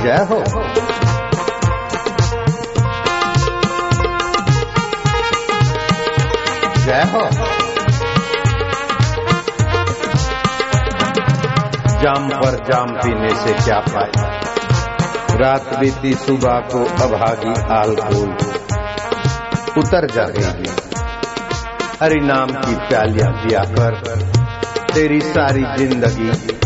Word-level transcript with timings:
जय 0.00 0.26
हो। 0.30 0.36
जय 6.84 7.02
हो। 7.12 7.24
जाम 12.00 12.28
पर 12.28 12.56
जाम 12.72 12.86
पीने 12.86 13.34
से 13.34 13.52
क्या 13.52 13.80
फ़ायदा? 13.80 14.40
रात 15.36 15.78
बीती 15.80 16.14
सुबह 16.14 16.60
को 16.60 16.84
अभागी 16.84 17.54
आलकोल 17.74 18.32
उतर 19.78 20.10
जाएगी 20.10 20.70
हरि 22.02 22.20
नाम 22.20 22.46
की 22.46 22.74
प्यालियाँ 22.88 23.32
पिया 23.32 23.60
कर। 23.60 24.22
तेरी 24.94 25.20
सारी 25.20 25.64
ज़िंदगी 25.76 26.59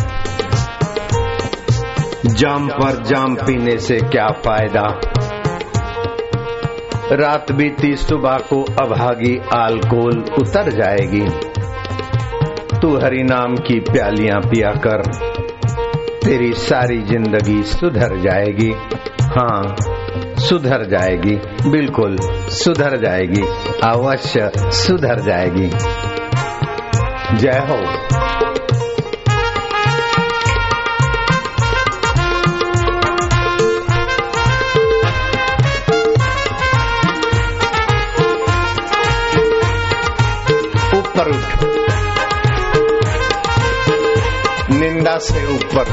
जाम 2.27 2.69
पर 2.69 3.03
जाम 3.05 3.35
पीने 3.35 3.79
से 3.79 3.97
क्या 3.97 4.27
फ़ायदा? 4.29 5.01
रात 7.13 7.53
बीती 7.53 7.97
सुबह 7.97 8.37
को 8.37 8.63
अभागी 8.63 9.41
आलकोल 9.57 10.25
उतर 10.39 10.71
जाएगी। 10.71 11.27
तू 12.79 12.97
हरि 12.97 13.23
नाम 13.23 13.57
की 13.57 13.81
प्यालियाँ 13.81 14.41
पिया 14.41 14.71
कर, 14.71 15.03
तेरी 16.25 16.53
सारी 16.53 17.03
ज़िंदगी 17.03 17.63
सुधर 17.63 18.17
जाएगी। 18.21 18.71
हाँ 19.23 19.77
सुधर 20.39 20.85
जाएगी, 20.85 21.37
बिल्कुल 21.71 22.17
सुधर 22.51 22.97
जाएगी, 22.97 23.43
अवश्य 23.85 24.51
सुधर 24.57 25.21
जाएगी। 25.21 25.69
जय 27.39 27.67
हो। 27.71 28.34
निंदा 45.15 45.19
से 45.19 45.47
ऊपर 45.55 45.85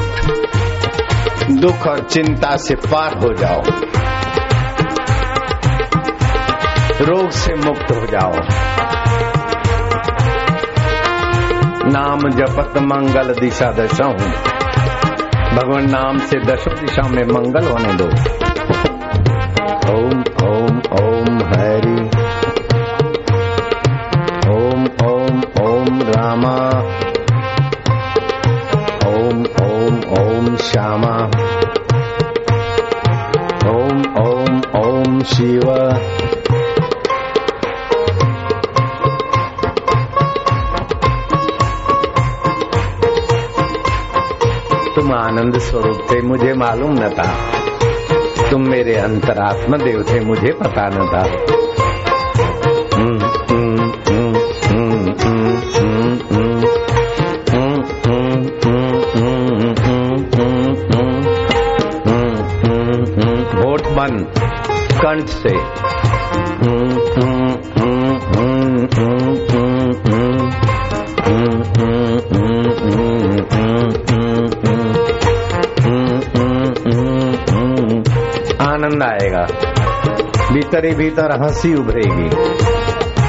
दुख 1.50 1.86
और 1.86 2.00
चिंता 2.00 2.56
से 2.56 2.74
पार 2.74 3.14
हो 3.14 3.32
जाओ। 3.32 3.62
रोग 7.04 7.30
से 7.30 7.54
मुक्त 7.54 7.90
हो 7.90 8.06
जाओ। 8.06 8.32
नाम 11.90 12.18
जपत 12.30 12.78
मंगल 12.78 13.34
दिशा 13.40 13.72
दशा 13.72 14.06
हूँ। 14.06 14.32
भगवान 15.56 15.90
नाम 15.90 16.18
से 16.18 16.38
दशो 16.38 16.70
दिशा 16.70 17.08
में 17.08 17.22
मंगल 17.22 17.68
होने 17.68 17.92
दो। 17.92 18.41
तुम 44.96 45.12
आनंद 45.12 45.58
स्वरूप 45.58 46.00
थे 46.10 46.20
मुझे 46.22 46.52
मालूम 46.54 46.92
न 46.92 47.08
था 47.08 47.28
तुम 48.50 48.68
मेरे 48.68 48.94
अंतरात्मा 48.96 49.76
देव 49.76 50.02
थे 50.10 50.20
मुझे 50.20 50.52
पता 50.52 50.88
न 50.88 51.06
था 51.12 51.22
हम्म, 52.96 53.18
हम्म, 53.50 53.90
हम्म, 54.08 54.36
हम्म, 54.66 55.12
आनंद 79.02 79.22
आएगा 79.22 79.46
भीतर 80.52 80.84
ही 80.84 80.94
भीतर 80.94 81.42
हँसी 81.42 81.74
उभरेगी। 81.74 82.30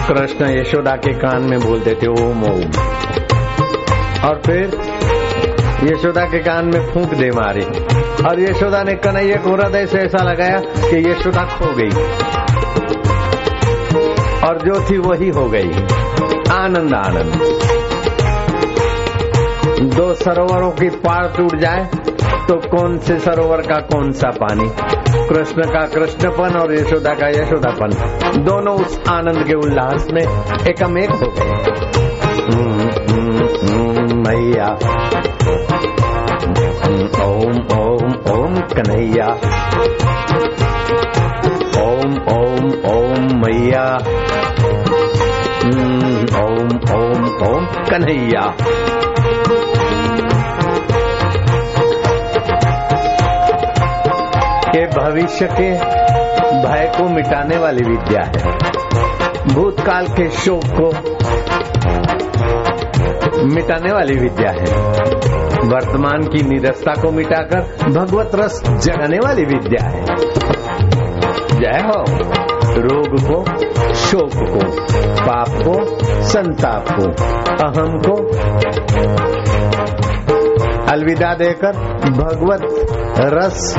कृष्ण 0.07 0.59
यशोदा 0.59 0.91
के 0.91 1.13
कान 1.13 1.43
में 1.43 1.59
बोलते 1.59 1.93
थे, 1.93 2.07
ओम 2.07 2.43
ओम। 2.43 2.61
और 4.29 4.41
फिर 4.45 4.79
यशोदा 5.83 6.25
के 6.25 6.39
कान 6.39 6.65
में 6.65 6.93
फूंक 6.93 7.13
दे 7.13 7.29
मारी। 7.29 7.61
और 8.23 8.41
यशोदा 8.41 8.83
ने 8.83 8.93
कन्हैया 8.93 9.35
को 9.35 9.49
हृदय 9.49 9.85
से 9.85 9.97
ऐसा 9.97 10.23
लगाया 10.23 10.59
कि 10.59 11.09
यशोदा 11.09 11.43
खो 11.43 11.73
गई। 11.73 11.89
और 14.47 14.57
जो 14.57 14.89
थी 14.89 14.97
वही 14.97 15.29
हो 15.29 15.45
गई। 15.45 15.71
आनंद 16.51 16.93
आनंद। 16.93 17.59
दो 19.93 20.13
सरोवरों 20.13 20.71
की 20.71 20.89
पार 20.89 21.33
टूट 21.37 21.55
जाए 21.55 21.89
तो 22.47 22.55
कौन 22.55 22.97
से 22.97 23.19
सरोवर 23.19 23.61
का 23.61 23.75
कौन 23.75 24.11
सा 24.11 24.29
पानी? 24.29 24.71
कृष्ण 25.29 25.63
का 25.63 25.85
कृष्णपन 25.87 26.57
और 26.59 26.73
यशोदा 26.73 27.13
का 27.13 27.27
यशोदापन। 27.27 27.89
दोनों 28.43 28.75
उस 28.75 28.99
आनंद 29.09 29.43
के 29.47 29.53
उल्लास 29.53 30.07
में 30.11 30.21
एकम 30.67 30.97
एक 30.97 31.09
हो 31.09 31.27
गए। 31.37 31.49
मैया 34.23 34.69
ओम 37.23 37.57
ओम 37.79 38.11
ओम 38.33 38.55
कन्हैया। 38.75 39.27
ओम 41.83 42.11
ओम 42.37 42.65
ओम 42.93 43.21
मैया 43.41 43.85
ओम 46.43 46.69
ओम 46.93 47.25
ओम 47.47 47.65
कन्हैया। 47.65 48.43
के 54.75 54.85
भविष्य 54.85 55.45
के 55.45 55.71
भय 56.67 56.91
को 56.97 57.09
मिटाने 57.09 57.57
वाली 57.57 57.89
विद्या 57.89 58.21
है। 58.21 58.51
भूतकाल 59.47 60.07
के 60.07 60.29
शोक 60.29 60.61
को 60.65 60.85
मिटाने 63.55 63.93
वाली 63.93 64.13
विद्या 64.13 64.51
है। 64.51 64.89
वर्तमान 65.69 66.21
की 66.21 66.43
निरस्ता 66.43 66.93
को 67.01 67.11
मिटाकर 67.11 67.59
भगवत 67.89 68.31
रस 68.35 68.63
जगाने 68.67 69.17
वाली 69.17 69.43
विद्या 69.43 69.87
है। 69.87 70.05
जय 71.59 71.87
हो। 71.87 72.05
रोग 72.75 73.07
को, 73.07 73.45
शोक 73.93 74.31
को, 74.35 74.69
पाप 75.25 75.49
को, 75.49 75.97
संताप 76.23 76.85
को, 76.89 77.03
अहम 77.65 77.97
को 77.97 78.15
अलविदा 80.91 81.33
देकर 81.33 81.71
भगवत 82.09 82.61
रस 83.19 83.75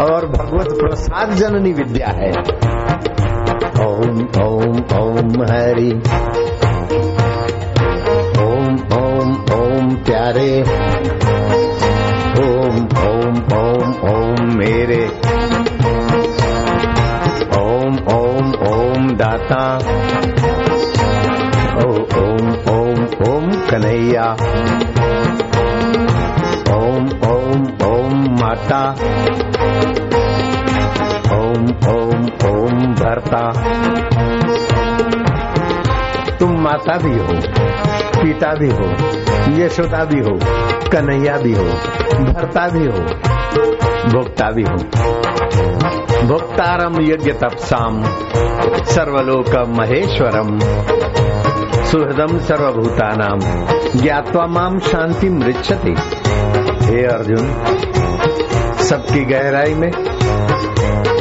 और 0.00 0.26
भगवत 0.26 0.68
प्रसाद 0.80 1.30
जननी 1.30 1.72
विद्या 1.72 2.08
है। 2.08 2.30
ओम 3.86 4.18
ओम 4.44 4.76
ओम 5.00 5.42
हरि। 5.42 6.02
ओम 8.42 8.74
ओम 9.02 9.30
ओम 9.32 9.94
प्यारे। 9.94 10.62
ओम 12.40 12.88
ओम 13.08 13.36
ओम 13.58 13.94
ओम 14.10 14.56
मेरे। 14.56 15.06
ओम 17.58 17.98
ओम 18.14 18.52
ओम 18.68 19.10
दाता। 19.10 19.78
ओ, 21.76 21.90
ओम 22.22 22.48
ओम 22.78 23.04
ओम 23.28 23.50
कन्हैया। 23.50 24.36
ओम 26.90 27.08
ओम 27.30 27.64
ओम 27.86 28.22
माता 28.40 28.80
ओम 31.36 31.66
ओम 31.92 32.24
ओम 32.50 32.94
भरता 32.94 33.42
तुम 36.38 36.60
माता 36.60 36.96
भी 36.98 37.12
हो, 37.18 37.34
पिता 38.22 38.54
भी 38.54 38.70
हो, 38.70 38.88
यशोदा 39.60 40.04
भी 40.04 40.20
हो, 40.20 40.38
कन्हैया 40.92 41.36
भी 41.36 41.52
हो, 41.52 41.64
भरता 42.24 42.68
भी 42.68 42.84
हो, 42.86 43.04
भोक्ता 44.12 44.50
भी 44.50 44.62
हूँ। 44.62 44.78
भोक्तारम 46.28 47.00
यज्ञ 47.02 47.32
तपसाम 47.32 48.02
सर्वलोक 48.94 49.54
महेश्वरम 49.78 50.58
सुहृदम 51.90 52.38
सर्वभूतानाम 52.38 53.40
ज्ञातवा 54.00 54.46
माम 54.46 54.78
शांति 54.78 55.28
मृक्षति 55.28 55.94
हे 56.90 57.04
अर्जुन, 57.04 57.50
सबकी 58.78 59.24
गहराई 59.24 59.74
में, 59.74 59.90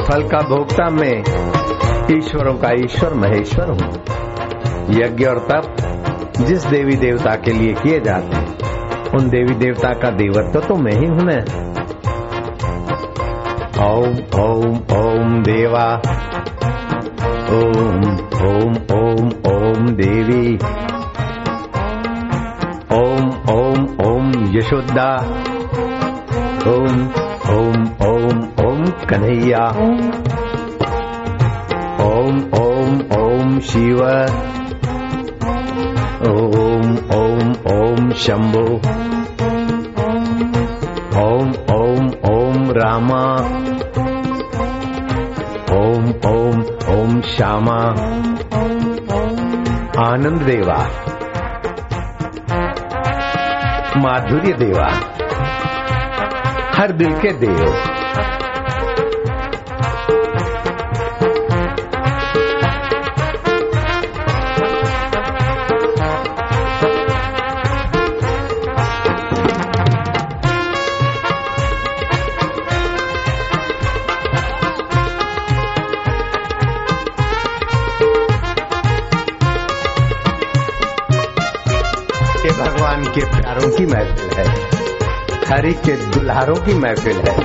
फल 0.06 0.24
का 0.24 0.40
भोक्ता 0.40 0.90
में, 0.90 1.20
ईश्वरों 2.12 2.54
का 2.54 2.70
ईश्वर 2.84 3.14
महेश्वर 3.14 3.70
हूँ। 3.70 3.92
यज्ञ 4.90 5.26
और 5.26 5.40
तप 5.52 5.76
जिस 6.42 6.66
देवी 6.66 6.96
देवता 6.96 7.36
के 7.36 7.52
लिए 7.52 7.74
किए 7.74 8.00
जाते 8.00 8.38
हैं, 8.38 8.48
उन 9.10 9.30
देवी 9.30 9.56
देवता 9.56 9.90
का 9.94 10.10
देवत्व 10.10 10.60
तो 10.60 10.76
मैं 10.76 10.92
ही 10.92 11.06
हूँ 11.06 11.20
ना। 11.22 11.38
ओम 13.86 14.16
ओम 14.42 14.76
ओम 14.98 15.44
देवा, 15.44 16.02
ओम 17.52 18.02
ओम 18.48 18.74
ओम 18.98 19.30
ओम 19.54 19.88
देवी, 19.90 20.58
ओम 22.96 23.30
ओम 23.54 23.88
ओम 24.08 24.32
यशोदा। 24.58 25.10
ओम 26.68 26.98
ओम 27.52 27.84
ओम 28.06 28.40
ओम 28.66 28.86
कन्हैया 29.10 29.66
ओम 32.06 32.40
ओम 32.60 33.00
ओम 33.18 33.60
शिव 33.70 34.02
ओम 36.30 36.90
ओम 37.18 37.54
ओम 37.74 38.12
शंभो 38.24 38.66
ओम 41.24 41.54
ओम 41.76 42.10
ओम 42.32 42.72
रामा 42.80 43.24
ओम 45.78 46.10
ओम 46.32 46.64
ओम 46.96 47.22
श्यामा 47.36 47.80
आनंद 50.08 50.42
देवा 50.42 50.82
माधुर्य 54.02 54.54
देवा 54.54 54.90
हर 56.80 56.92
दिल 56.92 57.14
के 57.22 57.32
देव। 57.40 57.58
भगवान 82.60 83.04
के 83.16 83.26
प्यारों 83.26 83.70
की 83.72 83.86
महफिल 83.86 84.30
है। 84.38 84.69
हरि 85.52 85.74
के 85.74 85.92
दुल्हारों 85.92 86.56
की 86.56 86.74
महफिल 86.74 87.18
है। 87.18 87.36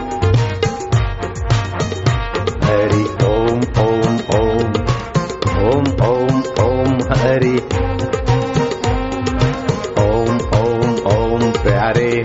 हरि, 2.60 3.04
ओम 3.24 3.60
ओम 3.84 4.16
ओम 4.36 4.72
ओम 5.66 5.84
ओम 6.06 6.42
ओम, 6.64 6.98
हरि। 7.12 7.58
ओम 10.00 10.36
ओम 10.36 11.06
ओम, 11.16 11.50
प्यारे। 11.50 12.24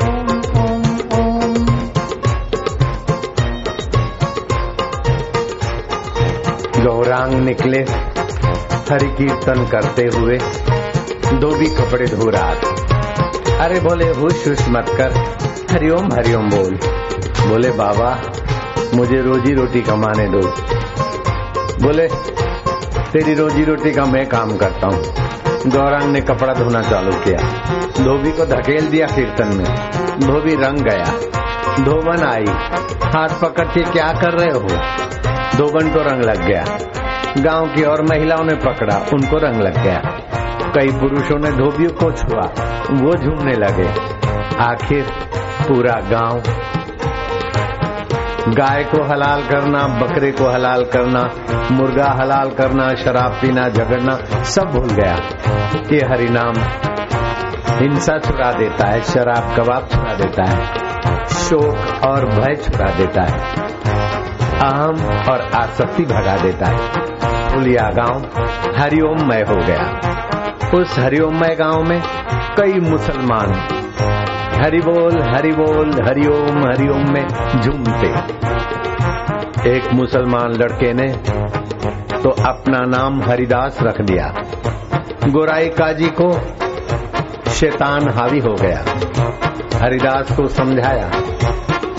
गौरांग 6.84 7.34
निकले 7.34 7.80
हरि 8.94 9.08
कीर्तन 9.08 9.66
करते 9.66 10.10
हुए, 10.16 10.38
धोबी 11.40 11.66
कपड़े 11.66 12.06
धो 12.06 12.30
रहा 12.30 12.56
था। 12.56 12.76
अरे 13.64 13.80
बोले, 13.80 14.06
हुश 14.06 14.48
हुश 14.48 14.66
मत 14.70 14.86
कर। 14.90 15.49
हरिओम 15.72 16.06
हरिओम 16.14 16.50
बोल। 16.50 16.80
बोले, 17.50 17.72
बाबा, 17.72 18.22
मुझे 18.96 19.22
रोजी 19.22 19.54
रोटी 19.54 19.82
कमाने 19.82 20.28
दो। 20.28 20.48
बोले, 21.84 22.08
तेरी 23.14 23.34
रोजी 23.34 23.64
रोटी 23.64 23.92
का 23.92 24.06
मैं 24.06 24.28
काम 24.28 24.58
करता 24.58 24.88
हूँ। 24.88 25.04
गौरांग 25.68 26.12
ने 26.12 26.22
कपड़ा 26.22 26.54
धोना 26.54 26.82
चालू 26.82 27.12
किया। 27.12 27.38
धोबी 28.04 28.32
को 28.32 28.46
धकेल 28.46 28.88
दिया 28.88 29.08
कीर्तन 29.08 29.48
में। 29.48 29.92
धोबी 30.20 30.56
रंग 30.56 30.78
गया। 30.78 31.06
धोबन 31.84 32.24
आई। 32.24 32.46
हाथ 33.10 33.30
पकड़ 33.30 33.66
के 33.66 33.82
क्या 33.82 34.14
कर 34.14 34.32
रहे 34.32 34.52
हो? 34.52 34.68
धोबन 35.58 35.90
को 35.90 36.00
रंग 36.00 36.24
लग 36.24 36.48
गया। 36.48 36.66
गाँव 37.38 37.68
की 37.68 37.84
और 37.84 38.02
महिलाओं 38.02 38.44
ने 38.44 38.56
पकड़ा। 38.56 39.06
उनको 39.14 39.38
रंग 39.38 39.62
लग 39.62 39.84
गया। 39.84 40.02
कई 40.76 40.88
पुरुषों 40.88 41.40
ने 41.40 41.52
धोबियों 41.52 41.90
को 41.90 42.12
छुआ। 42.12 42.66
वो 42.92 43.14
झूमने 43.14 43.54
लगे। 43.54 44.20
आखिर 44.56 45.29
पूरा 45.70 45.94
गाँव। 46.12 46.42
गाय 48.54 48.84
को 48.84 49.04
हलाल 49.04 49.42
करना, 49.42 49.88
बकरे 50.00 50.32
को 50.32 50.46
हलाल 50.46 50.84
करना, 50.86 51.20
मुर्गा 51.72 52.08
हलाल 52.22 52.50
करना, 52.52 52.88
शराब 52.96 53.32
पीना, 53.32 53.68
झगड़ना, 53.70 54.16
सब 54.46 54.72
भूल 54.72 54.90
गया। 54.92 55.16
ये 55.92 56.00
हरिनाम 56.06 56.54
हिंसा 57.78 58.18
छुड़ा 58.20 58.52
देता 58.52 58.88
है, 58.88 59.02
शराब 59.02 59.56
कबाब 59.58 59.88
छुड़ा 59.92 60.14
देता 60.14 60.50
है, 60.50 60.66
शोक 61.26 62.06
और 62.06 62.26
भय 62.26 62.56
छुड़ा 62.56 62.92
देता 62.92 63.22
है, 63.22 63.38
अहम 64.60 65.06
और 65.30 65.50
आसक्ति 65.56 66.04
भगा 66.06 66.38
देता 66.38 66.66
है। 66.66 66.78
पुलिया 67.54 67.90
गाँव 67.94 68.26
हरिओममय 68.78 69.46
हो 69.50 69.56
गया। 69.56 70.80
उस 70.80 71.00
हरिओममय 71.00 71.56
गाँव 71.56 71.84
में 71.84 72.02
कई 72.58 72.80
मुसलमान 72.82 73.54
हरि 74.60 74.80
बोल 74.80 75.22
हरि 75.22 75.52
बोल 75.52 75.92
हरिओम 76.08 76.64
हरिओम 76.68 77.14
में 77.14 77.28
झूमते। 77.62 78.08
एक 79.70 79.94
मुसलमान 79.94 80.52
लड़के 80.52 80.94
ने 80.94 81.08
तो 82.24 82.30
अपना 82.30 82.80
नाम 82.80 83.22
हरिदास 83.24 83.78
रख 83.82 84.02
दिया। 84.02 84.34
गोराई 85.28 85.68
काजी 85.70 86.10
को 86.22 86.32
शैतान 87.52 88.10
हावी 88.10 88.40
हो 88.40 88.54
गया। 88.54 88.84
हरिदास 89.80 90.36
को 90.38 90.48
समझाया, 90.48 91.12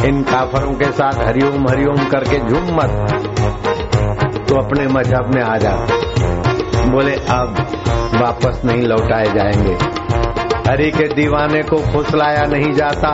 इन 0.05 0.23
काफरों 0.23 0.75
के 0.75 0.85
साथ 0.85 1.27
हरिओम 1.27 1.69
हरिओम 1.69 2.05
करके 2.05 2.39
झूम 2.39 2.77
मत। 2.77 2.91
तो 4.49 4.57
अपने 4.57 4.87
मज़हब 4.87 5.35
में 5.35 5.43
आ 5.43 5.57
जा। 5.57 5.77
बोले, 6.87 7.15
अब 7.15 7.57
वापस 8.15 8.63
नहीं 8.65 8.83
लौटाए 8.83 9.25
जाएँगे। 9.25 10.00
हरि 10.71 10.91
के 10.91 11.05
दीवाने 11.05 11.63
को 11.63 11.77
फुसलाया 11.77 12.45
नहीं 12.45 12.73
जाता। 12.73 13.09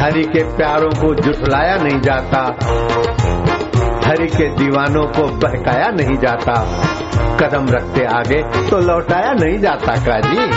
हरि 0.00 0.22
के 0.22 0.56
प्यारों 0.56 0.90
को 0.90 1.14
जुटलाया 1.14 1.76
नहीं 1.76 2.00
जाता। 2.00 2.38
हरि 4.08 4.26
के 4.26 4.48
दीवानों 4.48 5.06
को 5.06 5.22
बहकाया 5.26 5.88
नहीं 5.88 6.16
जाता। 6.16 6.52
कदम 7.40 7.66
रखते 7.70 8.04
आगे 8.04 8.68
तो 8.70 8.78
लौटाया 8.78 9.32
नहीं 9.32 9.58
जाता, 9.58 9.92
काजी। 9.92 10.48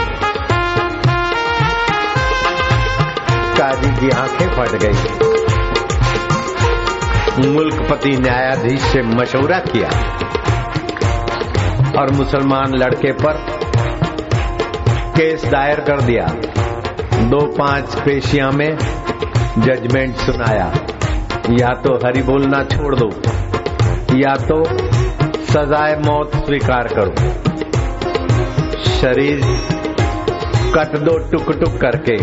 काजी 3.58 3.90
की 3.90 4.10
आँखें 4.10 4.48
फट 4.48 4.70
गई। 4.70 5.02
मुल्कपति 7.48 8.10
न्यायाधीश 8.10 8.82
से 8.82 9.02
मशवरा 9.02 9.60
किया। 9.60 9.90
और 12.02 12.12
मुसलमान 12.12 12.72
लड़के 12.76 13.12
पर 13.12 13.63
केस 15.16 15.46
दायर 15.46 15.80
कर 15.80 16.02
दिया। 16.02 16.26
दो 17.24 17.46
पाँच 17.46 17.96
पेशिया 17.96 18.50
में 18.52 18.78
जजमेंट 19.58 20.16
सुनाया। 20.16 20.74
या 21.50 21.70
तो 21.70 21.96
हरि 21.96 22.22
बोलना 22.22 22.64
छोड़ 22.64 22.96
दो, 22.96 23.10
या 24.18 24.36
तो 24.36 24.64
सजाए 25.46 25.96
मौत 26.00 26.32
स्वीकार 26.36 26.88
करो। 26.88 27.16
शरीर 28.84 29.42
कट 30.76 30.98
दो 30.98 31.18
टुक 31.18 31.52
टुक 31.60 31.78
करके। 31.82 32.18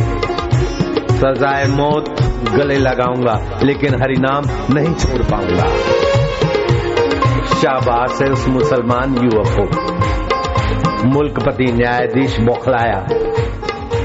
सजाए 1.16 1.66
मौत 1.66 2.14
गले 2.54 2.76
लगाऊँगा, 2.76 3.60
लेकिन 3.62 3.94
हरि 4.02 4.16
नाम 4.18 4.44
नहीं 4.74 4.94
छोड़ 4.94 5.22
पाऊँगा। 5.22 5.68
शाबाश 7.54 8.22
है 8.22 8.30
उस 8.30 8.48
मुसलमान 8.48 9.14
युवक 9.14 9.48
को। 9.60 10.09
मुल्कपति 11.04 11.64
न्यायाधीश 11.72 12.38
बौखलाया, 12.40 12.98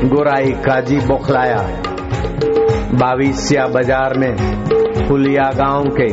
गोराई 0.06 0.52
काजी 0.66 0.98
बौखलाया। 1.08 1.58
बाविसिया 2.94 3.66
बाज़ार 3.68 4.18
में 4.18 4.36
पुलिया 5.08 5.50
गाँव 5.56 5.90
के 6.00 6.10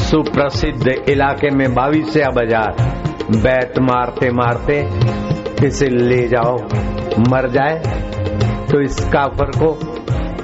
सुप्रसिद्ध 0.00 0.88
इलाके 1.08 1.50
में 1.50 1.72
बाविसिया 1.74 2.30
बाज़ार 2.30 2.74
बैत 3.36 3.78
मारते 3.80 4.30
मारते 4.32 4.80
इसे 5.66 5.88
ले 5.88 6.26
जाओ, 6.28 6.56
मर 7.30 7.48
जाए। 7.48 7.78
तो 8.70 8.80
इस 8.80 8.98
काफर 9.12 9.50
को 9.56 9.78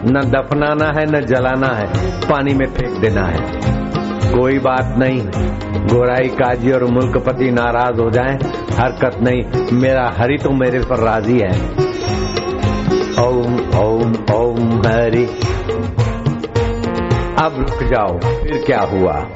न 0.05 0.21
दफनाना 0.31 0.93
है, 0.99 1.07
न 1.07 1.25
जलाना 1.27 1.75
है, 1.75 1.87
पानी 2.23 2.55
में 2.55 2.67
फेंक 2.67 3.01
देना 3.01 3.27
है। 3.27 3.56
कोई 4.33 4.59
बात 4.59 4.95
नहीं। 4.99 5.21
गोराई, 5.87 6.29
काजी 6.29 6.71
और 6.73 6.85
मुल्कपति 6.85 7.51
नाराज़ 7.51 8.01
हो 8.01 8.11
जाएँ, 8.11 8.37
हरकत 8.73 9.19
नहीं। 9.23 9.71
मेरा 9.73 10.11
हरि 10.19 10.37
तो 10.37 10.51
मेरे 10.51 10.81
पर 10.81 10.99
राज़ी 10.99 11.39
है। 11.39 11.51
ओम 13.27 13.55
ओम 13.79 14.13
ओम 14.35 14.83
हरि। 14.87 15.25
अब 17.41 17.55
रुक 17.59 17.83
जाओ, 17.83 18.19
फिर 18.19 18.63
क्या 18.67 18.81
हुआ? 18.81 19.27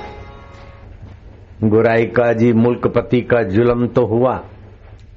गुराई 1.65 2.05
का 2.07 2.33
जी 2.33 2.53
मुल्कपति 2.53 3.21
का 3.21 3.43
जुलम 3.43 3.87
तो 3.87 4.07
हुआ, 4.07 4.41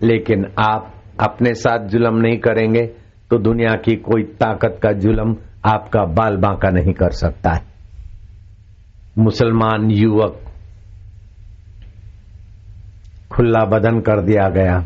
लेकिन 0.01 0.45
आप 0.59 0.93
अपने 1.19 1.53
साथ 1.53 1.87
जुलम 1.87 2.15
नहीं 2.17 2.37
करेंगे 2.37 2.85
तो 3.29 3.37
दुनिया 3.37 3.75
की 3.75 3.95
कोई 3.95 4.23
ताकत 4.23 4.79
का 4.83 4.91
जुलम 4.91 5.35
आपका 5.65 6.03
बाल 6.05 6.35
बांका 6.37 6.69
नहीं 6.69 6.93
कर 6.93 7.11
सकता 7.11 7.51
है। 7.51 7.72
मुसलमान 9.17 9.91
युवक 9.91 10.39
खुला 13.32 13.65
बदन 13.65 14.00
कर 14.00 14.22
दिया 14.22 14.50
गया। 14.50 14.84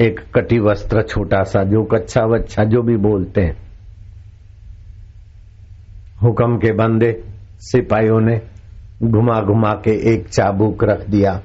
एक 0.00 0.20
कटी 0.34 0.58
वस्त्र 0.58 1.02
छोटा 1.02 1.42
सा, 1.42 1.62
जो 1.62 1.84
कच्चा 1.84 2.20
वच्छा 2.20 2.64
जो 2.64 2.82
भी 2.82 2.96
बोलते 2.96 3.40
हैं। 3.40 3.56
हुक्म 6.22 6.56
के 6.56 6.72
बंदे, 6.72 7.24
सिपाहियों 7.58 8.20
ने 8.20 8.40
घुमा 9.02 9.40
घुमा 9.40 9.70
के 9.70 10.14
एक 10.14 10.28
चाबुक 10.28 10.84
रख 10.84 11.08
दिया। 11.08 11.40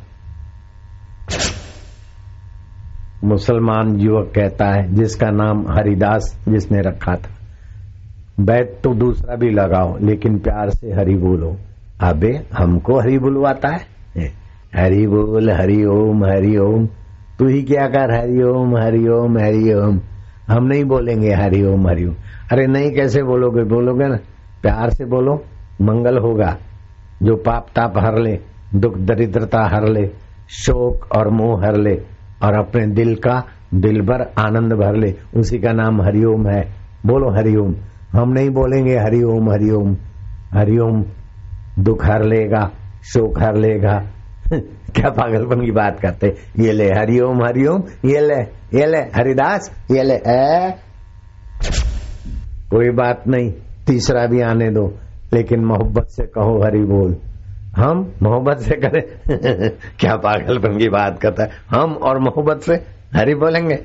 मुसलमान 3.24 4.00
युवक 4.00 4.32
कहता 4.36 4.65
है, 4.65 4.93
जिसका 4.93 5.29
नाम 5.29 5.65
हरिदास 5.72 6.46
जिसने 6.50 6.82
रखा 6.82 7.15
था। 7.15 7.42
बैत 8.39 8.79
तो 8.83 8.93
दूसरा 8.93 9.35
भी 9.35 9.49
लगाओ, 9.49 9.97
लेकिन 9.97 10.39
प्यार 10.39 10.69
से 10.69 10.93
हरी 10.93 11.15
बोलो। 11.15 11.57
अबे, 12.01 12.41
हमको 12.53 12.99
हरी 12.99 13.19
बुलवाता 13.19 13.69
है? 13.69 13.93
हरि 14.75 15.07
बोल, 15.07 15.51
हरि 15.51 15.85
ओम 15.85 16.25
हरि 16.25 16.57
ओम। 16.57 16.85
तू 17.39 17.47
ही 17.47 17.63
क्या 17.63 17.87
कर, 17.87 18.11
हरि 18.11 18.43
ओम 18.43 18.77
हरि 18.77 19.07
ओम 19.07 19.37
हरि 19.37 19.73
ओम? 19.73 19.99
हम 20.47 20.63
नहीं 20.63 20.83
बोलेंगे 20.83 21.33
हरि 21.33 21.63
ओम 21.63 21.87
हरि 21.87 22.05
ओम। 22.05 22.15
अरे 22.51 22.67
नहीं, 22.67 22.91
कैसे 22.91 23.23
बोलोगे? 23.23 23.63
बोलोगे 23.63 24.07
ना? 24.07 24.15
प्यार 24.61 24.89
से 24.89 25.05
बोलो, 25.05 25.43
मंगल 25.81 26.17
होगा। 26.17 26.57
जो 27.23 27.35
पाप 27.35 27.67
ताप 27.75 27.93
हर 27.97 28.17
ले, 28.19 28.39
दुख 28.75 28.97
दरिद्रता 28.97 29.63
हर 29.63 29.87
ले, 29.87 30.09
शोक 30.49 31.15
और 31.15 31.29
मोह 31.29 31.65
हर 31.65 31.75
ले, 31.75 32.01
और 32.43 32.53
अपने 32.53 32.87
दिल 32.87 33.15
का 33.15 33.43
दिल 33.73 34.01
भर 34.01 34.21
आनंद 34.21 34.73
भर 34.73 34.95
ले, 34.95 35.15
उसी 35.35 35.59
का 35.59 35.71
नाम 35.71 36.01
हरिओम 36.01 36.47
है। 36.47 36.73
बोलो 37.05 37.29
हरिओम 37.29 37.75
हम 38.13 38.29
नहीं 38.29 38.50
बोलेंगे 38.50 38.98
हरिओम 38.98 39.51
हरिओम 39.51 39.98
हरिओम 40.53 41.05
दुख 41.79 42.05
हर 42.05 42.24
लेगा, 42.24 42.72
शोक 43.03 43.39
हर 43.39 43.55
लेगा। 43.55 44.08
क्या 44.96 45.10
पागलपन 45.10 45.65
की 45.65 45.72
बात 45.72 46.00
करते 46.00 46.27
ये 46.60 46.72
ले 46.72 46.86
हरिओम 46.86 47.43
हरिओम 47.43 47.84
ये 48.05 48.20
ले 48.20 48.63
ये 48.79 48.86
ले, 48.86 48.98
हरिदास, 48.98 49.88
ये 49.91 50.03
ले 50.03 50.13
ए? 50.13 50.75
कोई 52.70 52.89
बात 52.89 53.24
नहीं, 53.27 53.51
तीसरा 53.88 54.25
भी 54.25 54.41
आने 54.41 54.70
दो, 54.70 55.00
लेकिन 55.34 55.65
मोहब्बत 55.65 56.08
से 56.08 56.24
कहो 56.24 56.63
हरि 56.63 56.79
बोल। 56.79 57.17
हम 57.77 58.13
मोहब्बत 58.24 58.58
से 58.60 58.75
करें? 58.75 59.03
क्या 60.00 60.15
पागलपन 60.15 60.77
की 60.77 60.89
बात 60.89 61.20
करता 61.22 61.43
है? 61.43 61.50
हम 61.70 61.93
और 61.93 62.20
मोहब्बत 62.20 62.62
से 62.62 62.74
हरि 63.15 63.36
बोलेंगे? 63.36 63.79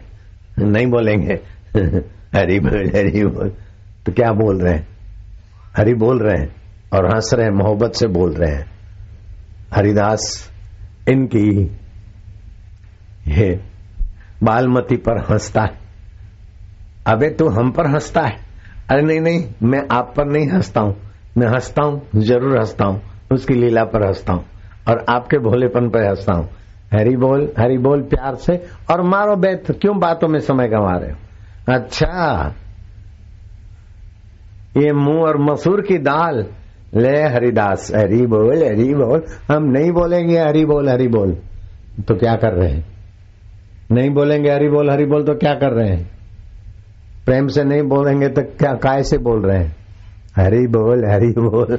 नहीं 0.59 0.87
बोलेंगे। 0.87 1.41
हरि 2.37 2.61
बोल 2.61 2.91
हरि 2.97 3.25
बोल। 3.25 3.53
तो 4.09 4.13
क्या 4.13 4.33
बोल 4.33 4.61
रहे 4.61 4.75
हैं? 4.75 4.89
हरि 5.77 5.95
बोल 5.95 6.19
रहे 6.19 6.37
हैं 6.37 6.57
और 6.93 7.15
हंस 7.15 7.31
रहे 7.35 7.47
हैं, 7.47 7.53
मोहब्बत 7.53 7.93
से 7.95 8.07
बोल 8.07 8.33
रहे 8.33 8.51
हैं। 8.51 8.71
हरिदास, 9.75 10.51
इनकी 11.09 11.77
ये 13.29 13.65
बालमती 14.43 14.97
पर 14.97 15.19
हंसता 15.19 15.63
है। 15.63 15.79
अबे, 17.07 17.31
तू 17.31 17.49
हम 17.49 17.71
पर 17.71 17.87
हंसता 17.87 18.21
है? 18.21 18.37
अरे 18.91 19.03
नहीं 19.03 19.21
नहीं, 19.21 19.45
मैं 19.63 19.89
आप 19.91 20.15
पर 20.17 20.25
नहीं 20.25 20.49
हंसता 20.49 20.81
हूँ। 20.81 20.97
मैं 21.39 21.47
हंसता 21.47 21.83
हूँ, 21.83 22.09
ज़रूर 22.17 22.59
हंसता 22.59 22.85
हूँ, 22.85 23.03
उसकी 23.33 23.55
लीला 23.55 23.85
पर 23.85 24.07
हंसता 24.07 24.33
हूँ 24.33 24.45
और 24.89 25.05
आपके 25.09 25.39
भोलेपन 25.39 25.91
पर 25.91 26.09
हंसता 26.09 26.33
हूँ। 26.33 26.49
हरी 26.95 27.17
बोल 27.17 27.53
हरी 27.59 27.79
बोल 27.79 28.03
प्यार 28.03 28.35
से 28.35 28.57
और 28.91 29.03
मारो 29.03 29.37
बैठ 29.37 29.71
क्यों 29.71 29.99
बातों 29.99 30.29
में 30.29 30.41
समय 30.41 30.69
गंवा 30.69 30.97
रहे 30.97 31.11
हो? 31.11 31.17
अच्छा 31.75 32.55
ये 34.79 34.93
मुँह 34.93 35.21
और 35.21 35.39
मसूर 35.39 35.81
की 35.81 35.99
दाल। 35.99 36.47
ले, 36.95 37.23
हरिदास, 37.23 37.93
हरी 37.95 38.27
बोल 38.27 38.65
हरी 38.65 38.95
बोल। 38.95 39.23
हम 39.53 39.65
नहीं 39.65 39.93
बोलेंगे 39.93 40.39
हरी 40.39 40.65
बोल 40.65 40.89
हरी 40.89 41.09
बोल। 41.09 41.37
तो 42.09 42.15
क्या 42.15 42.35
कर 42.35 42.53
रहे 42.53 42.71
हैं? 42.71 42.87
नहीं 43.93 44.11
बोलेंगे 44.11 44.51
हरी 44.51 44.69
बोल 44.69 44.91
हरी 44.91 45.05
बोल 45.05 45.25
तो 45.25 45.35
क्या 45.35 45.55
कर 45.55 45.71
रहे 45.71 45.89
हैं? 45.89 46.11
प्रेम 47.27 47.47
से 47.47 47.65
नहीं 47.65 47.83
बोलेंगे 47.83 48.29
तो 48.29 48.43
क्या, 48.43 48.73
काय 48.73 49.03
से 49.03 49.19
बोल 49.19 49.43
रहे 49.47 49.59
हैं? 49.59 49.77
हरी 50.37 50.67
बोल 50.67 51.05
हरी 51.11 51.29
बोल। 51.29 51.77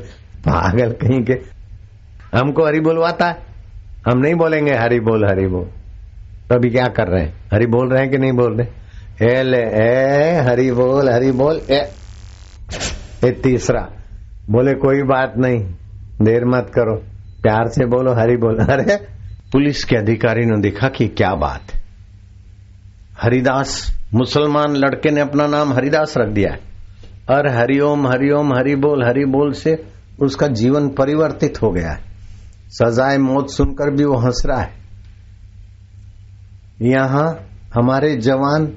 पागल 0.48 0.91
कहीं 0.91 1.24
के। 1.24 1.34
हमको 2.38 2.65
हरी 2.65 2.79
बोलवाता 2.79 3.25
है। 3.25 3.38
हम 4.10 4.20
नहीं 4.20 4.36
बोलेंगे 4.36 4.74
हरी 4.74 5.00
बोल 5.00 5.25
हरी 5.25 5.48
बोल। 5.48 5.65
तो 6.50 6.56
अभी 6.56 6.70
क्या 6.70 6.86
कर 6.86 7.08
रहे 7.08 7.24
हैं? 7.24 7.34
हरी 7.53 7.65
बोल 7.65 7.89
रहे 7.89 8.01
हैं 8.01 8.12
कि 8.12 8.18
नहीं 8.18 8.32
बोल 8.32 8.58
रहे? 8.58 8.68
ए 9.25 9.44
ले, 9.44 9.58
ए, 9.58 10.41
हरी 10.41 10.72
बोल 10.72 11.10
हरी 11.10 11.32
बोल, 11.32 11.62
ए। 11.72 11.91
ये 13.23 13.31
तीसरा। 13.31 13.89
बोले, 14.49 14.73
कोई 14.73 15.03
बात 15.03 15.33
नहीं, 15.38 15.59
देर 16.21 16.45
मत 16.45 16.71
करो। 16.75 16.95
प्यार 17.41 17.67
से 17.67 17.85
बोलो, 17.85 18.13
हरी 18.13 18.38
बोल। 18.38 18.57
अरे, 18.57 18.95
पुलिस 19.51 19.83
के 19.83 19.95
अधिकारी 19.95 20.45
ने 20.45 20.61
देखा 20.61 20.88
कि 20.88 21.07
क्या 21.07 21.35
बात। 21.35 21.61
हरिदास, 23.21 23.97
मुसलमान 24.13 24.75
लड़के 24.75 25.11
ने 25.11 25.21
अपना 25.21 25.47
नाम 25.47 25.73
हरिदास 25.73 26.13
रख 26.17 26.27
दिया 26.27 26.51
है। 26.51 26.59
और 27.29 27.47
हरिओम 27.47 28.07
हरिओम, 28.07 28.53
हरि 28.53 28.75
बोल 28.75 29.03
हरि 29.03 29.25
बोल 29.25 29.51
से 29.51 29.88
उसका 30.21 30.47
जीवन 30.47 30.89
परिवर्तित 30.89 31.61
हो 31.61 31.71
गया 31.71 31.91
है। 31.91 32.01
सजाए 32.67 33.17
मौत 33.17 33.49
सुनकर 33.49 33.91
भी 33.91 34.03
वो 34.03 34.17
हंस 34.17 34.43
रहा 34.45 34.61
है। 34.61 34.73
यहाँ 36.81 37.39
हमारे 37.73 38.15
जवान, 38.15 38.73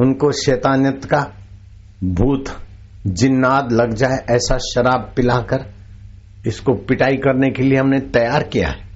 उनको 0.00 0.32
शैतानियत 0.32 1.04
का 1.04 1.32
भूत 2.04 2.44
जिन्नाद 3.06 3.72
लग 3.72 3.94
जाए 3.94 4.24
ऐसा 4.30 4.56
शराब 4.64 5.12
पिलाकर, 5.16 5.64
इसको 6.46 6.74
पिटाई 6.78 7.16
करने 7.16 7.50
के 7.50 7.62
लिए 7.62 7.78
हमने 7.78 7.98
तैयार 8.10 8.42
किया 8.42 8.68
है। 8.68 8.88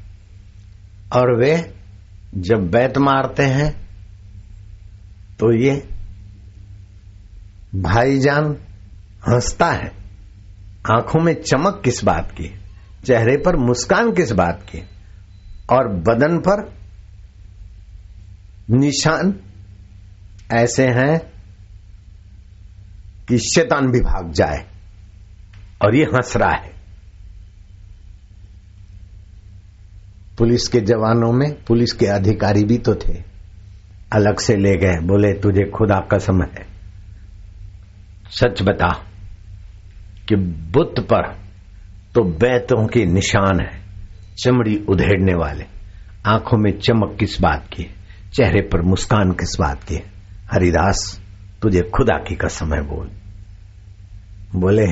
और 1.12 1.36
वे 1.36 1.54
जब 2.38 2.68
बैत 2.70 2.98
मारते 2.98 3.42
हैं 3.42 3.72
तो 5.38 5.52
ये 5.54 5.74
भाईजान 7.74 8.56
हंसता 9.28 9.66
है। 9.66 9.92
आँखों 10.90 11.20
में 11.20 11.34
चमक 11.42 11.80
किस 11.84 12.04
बात 12.04 12.30
की, 12.30 12.50
चेहरे 13.04 13.36
पर 13.36 13.56
मुस्कान 13.58 14.12
किस 14.12 14.32
बात 14.32 14.66
की, 14.70 14.82
और 15.70 15.88
बदन 15.98 16.38
पर 16.38 16.72
निशान 18.70 19.34
ऐसे 20.52 20.86
हैं 20.88 21.33
कि 23.28 23.38
शैतान 23.38 23.90
भी 23.90 24.00
भाग 24.00 24.32
जाए 24.32 24.66
और 25.84 25.94
ये 25.94 26.04
हंस 26.04 26.36
रहा 26.36 26.50
है। 26.50 26.74
पुलिस 30.38 30.68
के 30.68 30.80
जवानों 30.80 31.32
में 31.32 31.64
पुलिस 31.64 31.92
के 31.92 32.06
अधिकारी 32.06 32.64
भी 32.64 32.78
तो 32.78 32.94
थे। 32.94 33.22
अलग 34.12 34.38
से 34.38 34.56
ले 34.56 34.76
गए, 34.76 34.94
बोले, 35.02 35.32
तुझे 35.32 35.70
खुदा 35.70 36.08
कसम 36.14 36.42
है। 36.42 36.66
सच 38.30 38.62
बता 38.62 38.88
कि 40.28 40.36
बुत 40.36 40.94
पर 41.00 41.32
तो 42.14 42.24
बैतों 42.24 42.86
के 42.86 43.04
निशान 43.04 43.60
है, 43.60 43.82
चमड़ी 44.38 44.84
उधेड़ने 44.88 45.34
वाले। 45.34 45.64
आँखों 46.26 46.58
में 46.58 46.78
चमक 46.78 47.16
किस 47.20 47.40
बात 47.40 47.68
की 47.72 47.84
चेहरे 48.32 48.60
पर 48.62 48.82
मुस्कान 48.82 49.32
किस 49.32 49.56
बात 49.60 49.84
की 49.84 49.94
हरिदास 50.52 51.23
तुझे 51.64 51.82
खुदा 51.94 52.16
की 52.18 52.34
कसम 52.36 52.72
है 52.74 52.80
बोल। 52.86 53.06
बोले, 54.60 54.86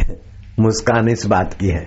मुस्कान 0.59 1.09
इस 1.09 1.26
बात 1.26 1.55
की 1.55 1.69
है 1.69 1.87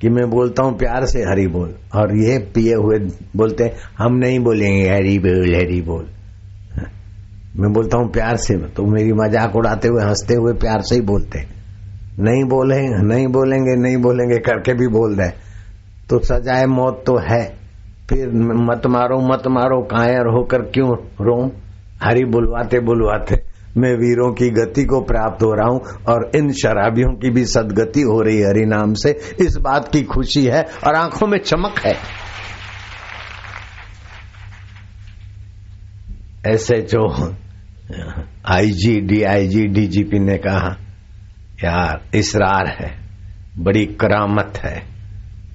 कि 0.00 0.08
मैं 0.08 0.28
बोलता 0.30 0.62
हूँ 0.62 0.76
प्यार 0.78 1.04
से 1.06 1.22
हरी 1.22 1.46
बोल, 1.48 1.74
और 1.94 2.14
ये 2.18 2.38
पिए 2.54 2.74
हुए 2.74 2.98
बोलते, 3.36 3.64
हम 3.98 4.16
नहीं 4.16 4.38
बोलेंगे 4.40 4.88
हरी 4.88 5.18
बोल 5.18 5.54
हरी 5.54 5.80
बोल। 5.82 6.04
मैं 7.56 7.72
बोलता 7.72 7.98
हूँ 7.98 8.10
प्यार 8.12 8.36
से 8.38 8.56
तो 8.76 8.84
मेरी 8.86 9.12
मज़ाक 9.14 9.56
उड़ाते 9.56 9.88
हुए, 9.88 10.02
हँसते 10.04 10.34
हुए 10.34 10.52
प्यार 10.56 10.82
से 10.82 10.94
ही 10.94 11.00
बोलते 11.02 11.44
नहीं 12.20 12.44
बोले, 12.44 12.80
नहीं 13.04 13.26
बोलेंगे 13.28 13.76
नहीं 13.78 13.96
बोलेंगे, 14.02 14.38
करके 14.40 14.74
भी 14.74 14.88
बोल 14.90 15.14
रहे 15.14 15.30
तो 16.08 16.18
सजाए 16.24 16.66
मौत 16.68 17.02
तो 17.06 17.16
है, 17.22 17.42
फिर 18.10 18.28
मत 18.62 18.86
मारो 18.88 19.20
मत 19.24 19.46
मारो, 19.48 19.80
कायर 19.86 20.26
होकर 20.28 20.62
क्यों 20.70 20.94
रो 21.20 21.42
हरी 22.02 22.24
बुलवाते 22.26 22.80
बुलवाते। 22.80 23.45
मैं 23.78 23.92
वीरों 23.92 24.32
की 24.32 24.48
गति 24.50 24.84
को 24.84 25.00
प्राप्त 25.00 25.42
हो 25.42 25.52
रहा 25.52 25.68
हूँ 25.68 25.80
और 26.08 26.30
इन 26.36 26.52
शराबियों 26.52 27.12
की 27.14 27.30
भी 27.30 27.44
सदगति 27.44 28.02
हो 28.02 28.20
रही 28.20 28.42
हरि 28.42 28.64
नाम 28.66 28.94
से। 28.94 29.10
इस 29.40 29.56
बात 29.56 29.88
की 29.92 30.02
खुशी 30.02 30.44
है 30.44 30.62
और 30.86 30.94
आँखों 30.94 31.26
में 31.26 31.38
चमक 31.38 31.78
है। 31.78 31.96
ऐसे 36.46 36.80
जो 36.82 37.08
आईजी 38.48 39.00
डीआईजी 39.00 39.66
डीजीपी 39.66 40.18
ने 40.18 40.36
कहा, 40.38 40.76
यार, 41.64 42.00
इसरार 42.14 42.66
है, 42.66 42.90
बड़ी 43.58 43.84
करामत 44.00 44.58
है। 44.58 44.76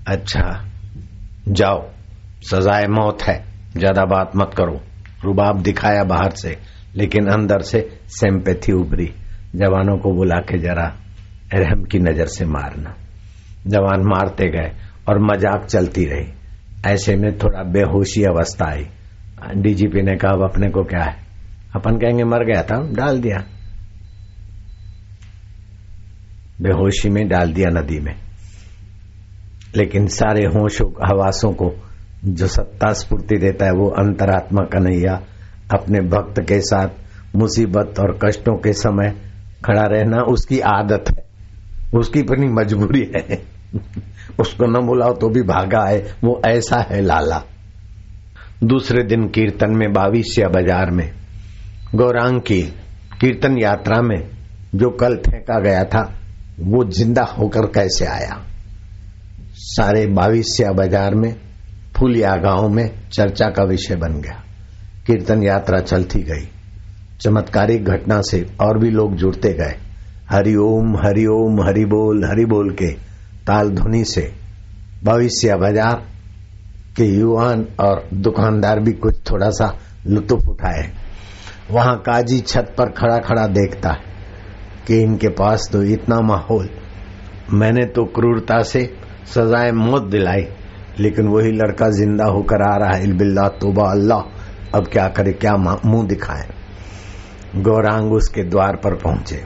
अच्छा 0.07 0.67
जाओ, 1.47 1.89
सजाए 2.41 2.87
मौत 2.87 3.21
है, 3.21 3.43
ज़्यादा 3.77 4.05
बात 4.05 4.31
मत 4.35 4.51
करो। 4.57 4.81
रुबाब 5.25 5.61
दिखाया 5.61 6.03
बाहर 6.03 6.31
से। 6.31 6.57
लेकिन 6.95 7.27
अंदर 7.27 7.61
से 7.61 7.99
सेम्पैथी 8.07 8.71
उभरी 8.71 9.13
जवानों 9.55 9.97
को 9.97 10.13
बुला 10.13 10.35
के 10.35 10.57
जरा 10.57 10.95
रहम 11.53 11.83
की 11.83 11.99
नज़र 11.99 12.25
से 12.25 12.45
मारना। 12.45 12.95
जवान 13.67 14.01
मारते 14.01 14.45
गए 14.45 14.71
और 15.09 15.19
मज़ाक 15.19 15.65
चलती 15.65 16.05
रही। 16.05 16.33
ऐसे 16.85 17.15
में 17.15 17.37
थोड़ा 17.37 17.63
बेहोशी 17.63 18.23
अवस्था 18.23 18.65
आई। 18.71 18.87
डीजीपी 19.55 20.01
ने 20.01 20.15
कहा 20.15 20.31
अब 20.31 20.43
अपने 20.43 20.69
को 20.69 20.83
क्या 20.83 21.03
है? 21.03 21.15
अपन 21.75 21.97
कहेंगे 21.97 22.23
मर 22.23 22.45
गया 22.45 22.63
था, 22.63 22.91
डाल 22.93 23.21
दिया। 23.21 23.37
बेहोशी 26.61 27.09
में 27.09 27.27
डाल 27.27 27.53
दिया 27.53 27.69
नदी 27.69 27.99
में। 27.99 28.15
लेकिन 29.75 30.07
सारे 30.07 30.45
होश 30.45 30.81
हवासों 30.81 31.53
को 31.53 31.73
जो 32.25 32.47
सत्ता 32.47 32.93
स्फूर्ति 32.93 33.37
देता 33.37 33.65
है 33.65 33.71
वो 33.71 33.89
अंतरात्मा 33.89 34.61
कन्हैया 34.63 35.21
अपने 35.73 35.99
भक्त 35.99 36.39
के 36.39 36.61
साथ 36.61 36.87
मुसीबत 37.35 37.93
और 37.99 38.19
कष्टों 38.25 38.55
के 38.55 38.73
समय 38.73 39.09
खड़ा 39.65 39.81
रहना 39.81 40.21
उसकी 40.21 40.59
आदत 40.59 41.05
है। 41.09 41.23
उसकी 41.99 42.19
अपनी 42.19 42.47
मजबूरी 42.47 43.11
है। 43.15 43.41
उसको 44.39 44.65
न 44.65 44.85
बुलाओ 44.85 45.13
तो 45.13 45.29
भी 45.29 45.41
भागा 45.41 45.85
है। 45.87 46.15
वो 46.23 46.41
ऐसा 46.45 46.77
है 46.77 47.01
लाला। 47.01 47.43
दूसरे 48.63 49.03
दिन 49.03 49.27
कीर्तन 49.27 49.71
में 49.71 49.93
बाविसिया 49.93 50.47
बाज़ार 50.47 50.91
में, 50.91 51.11
गौरांग 51.95 52.41
की 52.41 52.61
कीर्तन 53.21 53.57
यात्रा 53.57 54.01
में 54.01 54.29
जो 54.75 54.89
कल 54.89 55.15
फेंका 55.15 55.59
गया 55.59 55.83
था, 55.83 56.13
वो 56.59 56.83
ज़िंदा 56.83 57.23
होकर 57.23 57.61
कैसे 57.61 58.05
आया? 58.05 58.43
सारे 59.55 60.07
बाविसिया 60.07 60.71
बाज़ार 60.71 61.15
में, 61.15 61.35
फुलिया 61.97 62.35
गाँव 62.35 62.69
में 62.69 63.09
चर्चा 63.13 63.49
का 63.49 63.63
विषय 63.63 63.95
बन 63.95 64.21
गया। 64.21 64.43
कीर्तन 65.07 65.43
यात्रा 65.43 65.79
चलती 65.79 66.21
गई। 66.23 66.47
चमत्कारिक 67.21 67.85
घटना 67.85 68.21
से 68.21 68.45
और 68.61 68.77
भी 68.77 68.89
लोग 68.89 69.15
जुड़ते 69.15 69.53
गए। 69.53 69.75
हरिओम 70.29 70.95
हरिओम 70.97 70.97
हरि 70.97 71.25
ओम, 71.25 71.61
हरि 71.61 71.85
बोल 71.85 72.23
हरि 72.25 72.45
बोल 72.45 72.69
के 72.71 72.91
ताल 73.47 73.69
ध्वनि 73.69 74.03
से। 74.05 74.21
भविष्य 75.03 75.55
बाज़ार 75.55 76.03
के 76.97 77.05
युवान 77.05 77.65
और 77.79 78.07
दुकानदार 78.15 78.79
भी 78.79 78.91
कुछ 78.93 79.19
थोड़ा 79.31 79.49
सा 79.49 79.73
लुत्फ 80.07 80.47
उठाए। 80.49 80.89
वहाँ 81.71 81.95
काजी 81.97 82.39
छत 82.39 82.73
पर 82.77 82.89
खड़ा 82.89 83.17
खड़ा 83.19 83.45
देखता 83.47 83.89
है 83.89 84.09
कि 84.87 84.99
इनके 84.99 85.29
पास 85.31 85.69
तो 85.73 85.83
इतना 85.83 86.19
माहौल। 86.21 86.69
मैंने 87.53 87.85
तो 87.85 88.03
क्रूरता 88.15 88.61
से 88.63 88.83
सजाए 89.25 89.71
मौत 89.71 90.03
दिलाई, 90.03 90.45
लेकिन 90.99 91.27
वही 91.27 91.51
लड़का 91.51 91.89
ज़िंदा 91.89 92.25
होकर 92.25 92.61
आ 92.61 92.75
रहा 92.77 92.95
है। 92.95 93.03
इल्बिल्ला 93.03 93.47
तोबा 93.61 93.89
अल्लाह। 93.91 94.30
अब 94.75 94.87
क्या 94.87 95.07
करे, 95.07 95.31
क्या 95.31 95.55
मुँह 95.85 96.07
दिखाए। 96.07 96.49
गौरांग 97.55 98.13
उसके 98.13 98.43
द्वार 98.43 98.75
पर 98.75 98.95
पहुँचे। 98.95 99.43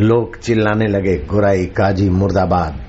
लोग 0.00 0.38
चिल्लाने 0.38 0.86
लगे, 0.86 1.16
गुराई, 1.16 1.66
काजी, 1.66 2.10
मुर्दाबाद। 2.10 2.80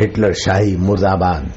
हिटलर 0.00 0.32
शाही, 0.32 0.76
मुर्दाबाद। 0.76 1.52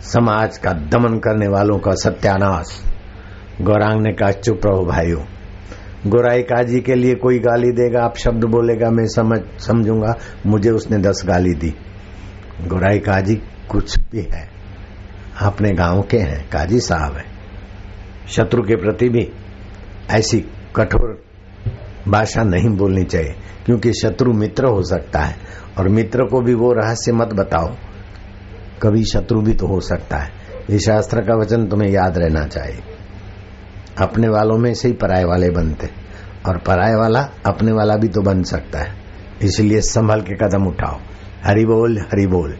समाज 0.00 0.58
का 0.58 0.72
दमन 0.72 1.18
करने 1.18 1.48
वालों 1.48 1.78
का 1.78 1.92
सत्यानाश। 1.92 2.82
गौरांग 3.60 4.02
ने 4.02 4.12
कहा, 4.12 4.30
चुप 4.30 4.60
रहो 4.66 4.84
भाइयों। 4.84 5.22
गोराई 6.10 6.42
काजी 6.42 6.80
के 6.80 6.94
लिए 6.94 7.14
कोई 7.14 7.38
गाली 7.38 7.72
देगा, 7.72 8.04
आप 8.04 8.16
शब्द 8.16 8.44
बोलेगा, 8.44 8.90
मैं 8.90 9.06
समझ, 9.06 9.40
समझूँगा। 9.60 10.14
मुझे 10.46 10.70
उसने 10.70 10.98
दस 10.98 11.22
गाली 11.26 11.54
दी। 11.54 11.74
गोराई 12.66 12.98
काजी, 12.98 13.34
कुछ 13.68 13.98
भी 13.98 14.28
है। 14.34 14.55
अपने 15.42 15.72
गाँव 15.72 16.02
के 16.02 16.18
हैं, 16.18 16.50
काजी 16.50 16.80
साहब 16.80 17.16
है। 17.16 17.24
शत्रु 18.28 18.62
के 18.62 18.76
प्रति 18.76 19.08
भी 19.08 19.32
ऐसी 20.10 20.40
कठोर 20.76 21.24
भाषा 22.08 22.42
नहीं 22.42 22.68
बोलनी 22.68 23.04
चाहिए, 23.04 23.34
क्योंकि 23.66 23.92
शत्रु 23.92 24.32
मित्र 24.32 24.64
हो 24.64 24.82
सकता 24.82 25.18
है, 25.18 25.36
और 25.78 25.88
मित्र 25.88 26.24
को 26.24 26.40
भी 26.40 26.54
वो 26.54 26.72
रहस्य 26.72 27.12
मत 27.12 27.26
बताओ। 27.26 27.76
कभी 28.82 29.04
शत्रु 29.04 29.40
भी 29.40 29.54
तो 29.54 29.66
हो 29.66 29.80
सकता 29.80 30.16
है। 30.16 30.30
ये 30.70 30.78
शास्त्र 30.78 31.20
का 31.20 31.36
वचन 31.36 31.66
तुम्हें 31.66 31.90
याद 31.90 32.18
रहना 32.18 32.46
चाहिए। 32.46 32.80
अपने 34.00 34.28
वालों 34.28 34.58
में 34.58 34.74
से 34.74 34.88
ही 34.88 34.94
पराये 34.94 35.24
वाले 35.24 35.50
बनते, 35.50 35.90
और 36.48 36.58
पराये 36.58 36.94
वाला 36.94 37.20
अपने 37.46 37.72
वाला 37.72 37.96
भी 37.96 38.08
तो 38.08 38.20
बन 38.20 38.42
सकता 38.42 38.78
है। 38.78 38.96
इसलिए 39.42 39.80
संभल 39.80 40.20
के 40.20 40.34
कदम 40.34 40.66
उठाओ। 40.66 40.98
हरि 41.44 41.64
बोल 41.64 41.98
हरि 41.98 42.26
बोल। 42.26 42.58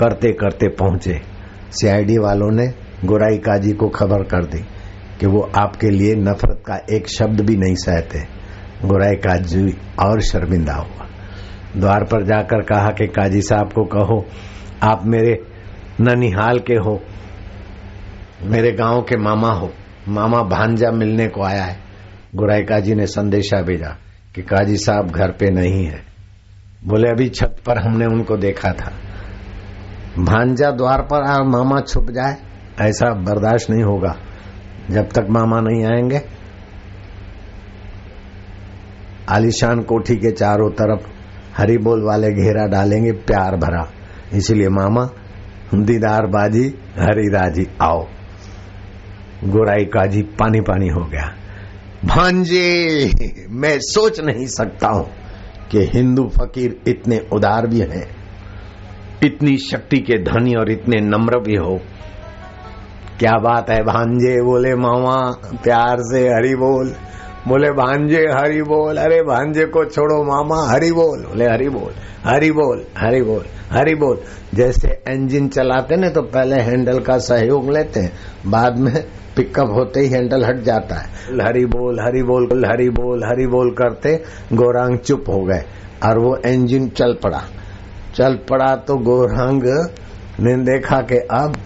करते 0.00 0.32
करते 0.32 0.68
पहुँचे। 0.68 1.33
सीआईडी 1.80 2.18
वालों 2.18 2.50
ने 2.50 2.66
गोराई 3.04 3.38
काजी 3.38 3.72
को 3.72 3.88
खबर 3.88 4.22
कर 4.22 4.44
दी 4.44 4.62
कि 5.20 5.26
वो 5.26 5.50
आपके 5.58 5.90
लिए 5.90 6.14
नफरत 6.14 6.62
का 6.66 6.96
एक 6.96 7.08
शब्द 7.08 7.40
भी 7.40 7.56
नहीं 7.56 7.74
सहते। 7.74 8.18
गोराई 8.88 9.14
काजी 9.14 9.78
और 10.02 10.20
शर्मिंदा 10.20 10.74
हुआ। 10.74 11.06
द्वार 11.76 12.04
पर 12.04 12.24
जाकर 12.24 12.62
कहा 12.62 12.88
कि 12.88 13.06
काजी 13.06 13.40
साहब 13.40 13.72
को 13.72 13.84
कहो, 13.84 14.26
आप 14.82 15.02
मेरे 15.06 15.46
ननिहाल 16.00 16.58
के 16.58 16.74
हो, 16.74 17.00
मेरे 18.42 18.72
गाँव 18.72 19.00
के 19.02 19.16
मामा 19.16 19.52
हो, 19.52 19.70
मामा 20.08 20.42
भांजा 20.42 20.90
मिलने 20.90 21.28
को 21.28 21.42
आया 21.42 21.64
है। 21.64 21.78
गुराई 22.34 22.62
काजी 22.62 22.94
ने 22.94 23.06
संदेशा 23.06 23.62
भेजा 23.62 23.96
कि 24.34 24.42
काजी 24.42 24.76
साहब 24.76 25.10
घर 25.10 25.30
पे 25.30 25.50
नहीं 25.50 25.84
है। 25.84 26.02
बोले, 26.86 27.08
अभी 27.08 27.28
छत 27.28 27.56
पर 27.66 27.78
हमने 27.78 28.06
उनको 28.06 28.36
देखा 28.36 28.72
था। 28.72 28.92
भांजा 30.18 30.70
द्वार 30.70 31.02
पर 31.02 31.22
आ, 31.22 31.42
मामा 31.42 31.80
छुप 31.80 32.10
जाए, 32.10 32.36
ऐसा 32.80 33.14
बर्दाश्त 33.14 33.70
नहीं 33.70 33.82
होगा, 33.82 34.16
जब 34.90 35.08
तक 35.08 35.26
मामा 35.30 35.60
नहीं 35.60 35.84
आएँगे। 35.84 36.22
आलिशान 39.28 39.82
कोठी 39.82 40.16
के 40.16 40.30
चारों 40.30 40.70
तरफ़ 40.70 41.08
हरी 41.56 41.78
बोल 41.78 42.02
वाले 42.02 42.32
घेरा 42.32 42.66
डालेंगे 42.66 43.12
प्यार 43.12 43.56
भरा। 43.56 43.90
इसलिए 44.34 44.68
मामा 44.68 45.10
दीदार 45.74 46.26
बाजी, 46.26 46.64
हरी 46.98 47.28
राज़ी, 47.28 47.66
आओ। 47.82 48.06
गोराई 49.44 49.84
काजी 49.84 50.22
पानी 50.22 50.60
पानी 50.60 50.88
हो 50.88 51.04
गया। 51.04 51.34
भांजे, 52.04 53.10
मैं 53.50 53.78
सोच 53.80 54.20
नहीं 54.20 54.46
सकता 54.46 54.88
हूँ 54.88 55.10
कि 55.70 55.90
हिंदू 55.94 56.22
फकीर 56.22 56.80
इतने 56.88 57.26
उदार 57.32 57.66
भी 57.66 57.80
हैं। 57.80 58.23
इतनी 59.24 59.56
शक्ति 59.56 59.96
के 59.96 60.18
धनी 60.18 60.54
और 60.54 60.70
इतने 60.70 61.00
नम्र 61.00 61.38
भी 61.38 61.56
हो। 61.56 61.80
क्या 63.18 63.38
बात 63.38 63.70
है, 63.70 63.80
भांजे 63.80 64.42
बोले, 64.42 64.74
मामा, 64.74 65.36
प्यार 65.64 65.96
से 66.00 66.28
हरी 66.28 66.54
बोल। 66.54 66.94
बोले, 67.48 67.70
भांजे, 67.70 68.22
हरी 68.22 68.62
बोल। 68.62 68.96
अरे, 68.96 69.22
भांजे 69.22 69.64
को 69.64 69.84
छोड़ो, 69.84 70.24
मामा, 70.24 70.72
हरी 70.72 70.92
बोल। 70.92 71.22
बोले, 71.22 71.44
हरी 71.44 71.68
बोल 71.68 71.92
हरी 72.24 72.50
बोल 72.50 72.84
हरी 72.98 73.22
बोल 73.22 73.44
हरी 73.70 73.94
बोल। 73.94 74.20
जैसे 74.54 75.02
इंजन 75.08 75.48
चलाते 75.48 75.96
ना 75.96 76.08
तो 76.08 76.22
पहले 76.22 76.56
हैंडल 76.56 76.98
का 76.98 77.18
सहयोग 77.18 77.70
लेते 77.70 78.00
हैं। 78.00 78.12
बाद 78.46 78.78
में 78.78 79.04
पिकअप 79.36 79.66
होते 79.66 80.00
ही 80.00 80.08
हैंडल 80.08 80.44
हट 80.44 80.56
जाता 80.56 80.94
है। 80.94 81.08
हरी 81.46 81.64
बोल 81.64 82.00
हरी 82.00 82.22
बोल 82.22 82.64
हरी 82.66 82.88
बोल 82.88 83.24
हरी 83.24 83.46
बोल 83.46 83.70
करते 83.70 84.22
गौरांग 84.52 84.98
चुप 84.98 85.24
हो 85.28 85.44
गए। 85.44 85.62
और 86.06 86.18
वो 86.18 86.36
इंजन 86.46 86.88
चल 86.88 87.18
पड़ा। 87.22 87.42
चल 88.14 88.34
पड़ा 88.50 88.74
तो 88.78 88.96
गौरांग 89.04 89.62
ने 90.40 90.54
देखा 90.64 91.00
कि 91.02 91.16
अब 91.32 91.56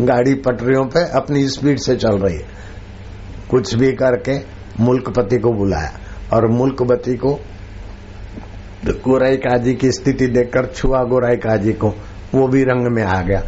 गाड़ी 0.00 0.34
पटरियों 0.44 0.84
पे 0.84 1.04
अपनी 1.16 1.46
स्पीड 1.48 1.78
से 1.78 1.96
चल 1.96 2.18
रही 2.18 2.36
है। 2.36 2.46
कुछ 3.50 3.74
भी 3.74 3.92
करके 3.92 4.36
मुल्कपति 4.80 5.38
को 5.38 5.52
बुलाया 5.52 5.98
और 6.34 6.46
मुल्कपति 6.50 7.14
को 7.16 7.32
गोराई 9.04 9.36
काजी 9.36 9.74
की 9.74 9.90
स्थिति 9.92 10.26
देखकर 10.26 10.66
छुआ 10.66 11.02
गोराई 11.04 11.36
काजी 11.36 11.72
को, 11.74 11.88
वो 12.34 12.46
भी 12.48 12.62
रंग 12.64 12.86
में 12.86 13.02
आ 13.02 13.20
गया। 13.22 13.40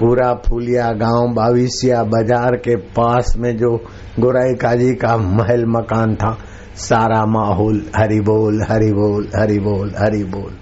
पूरा 0.00 0.32
फूलिया 0.46 0.90
गाँव, 0.94 1.32
बाविसिया 1.34 2.02
बाज़ार 2.04 2.56
के 2.58 2.76
पास 2.96 3.34
में 3.38 3.56
जो 3.56 3.76
गोराई 4.18 4.54
काजी 4.54 4.94
का 4.94 5.16
महल 5.18 5.64
मकान 5.68 6.14
था, 6.14 6.36
सारा 6.78 7.24
माहौल 7.28 7.84
हरि 7.96 8.20
बोल 8.22 8.62
हरि 8.70 8.92
बोल 8.92 9.30
हरि 9.36 9.58
बोल 9.60 9.94
हरि 9.98 10.24
बोल 10.26 10.52